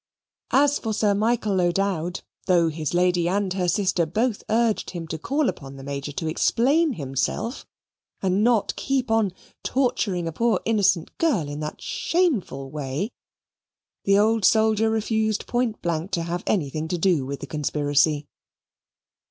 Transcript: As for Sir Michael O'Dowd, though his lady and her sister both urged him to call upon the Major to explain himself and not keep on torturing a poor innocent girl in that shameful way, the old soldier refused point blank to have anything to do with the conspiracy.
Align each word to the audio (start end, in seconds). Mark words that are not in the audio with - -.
As 0.53 0.79
for 0.79 0.95
Sir 0.95 1.13
Michael 1.13 1.61
O'Dowd, 1.61 2.21
though 2.47 2.69
his 2.69 2.95
lady 2.95 3.29
and 3.29 3.53
her 3.53 3.67
sister 3.67 4.07
both 4.07 4.41
urged 4.49 4.89
him 4.89 5.07
to 5.09 5.19
call 5.19 5.47
upon 5.47 5.75
the 5.75 5.83
Major 5.83 6.11
to 6.13 6.25
explain 6.27 6.93
himself 6.93 7.67
and 8.19 8.43
not 8.43 8.75
keep 8.75 9.11
on 9.11 9.31
torturing 9.61 10.27
a 10.27 10.31
poor 10.31 10.59
innocent 10.65 11.15
girl 11.19 11.47
in 11.47 11.59
that 11.59 11.83
shameful 11.83 12.71
way, 12.71 13.11
the 14.05 14.17
old 14.17 14.43
soldier 14.43 14.89
refused 14.89 15.45
point 15.45 15.79
blank 15.83 16.09
to 16.13 16.23
have 16.23 16.41
anything 16.47 16.87
to 16.87 16.97
do 16.97 17.23
with 17.23 17.39
the 17.39 17.45
conspiracy. 17.45 18.25